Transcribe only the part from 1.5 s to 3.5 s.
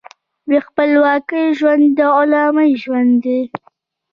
ژوند د غلامۍ ژوند دی.